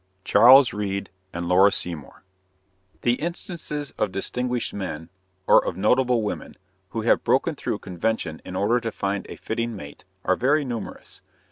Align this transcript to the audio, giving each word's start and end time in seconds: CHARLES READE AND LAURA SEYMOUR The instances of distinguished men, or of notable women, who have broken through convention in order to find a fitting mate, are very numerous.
CHARLES 0.23 0.73
READE 0.73 1.11
AND 1.31 1.47
LAURA 1.47 1.71
SEYMOUR 1.71 2.23
The 3.01 3.21
instances 3.21 3.91
of 3.99 4.11
distinguished 4.11 4.73
men, 4.73 5.11
or 5.45 5.63
of 5.63 5.77
notable 5.77 6.23
women, 6.23 6.55
who 6.89 7.01
have 7.01 7.23
broken 7.23 7.53
through 7.53 7.77
convention 7.77 8.41
in 8.43 8.55
order 8.55 8.79
to 8.79 8.91
find 8.91 9.27
a 9.29 9.35
fitting 9.35 9.75
mate, 9.75 10.03
are 10.25 10.35
very 10.35 10.65
numerous. 10.65 11.21